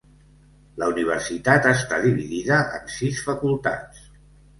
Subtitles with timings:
[0.83, 4.01] La universitat està dividida en sis facultats.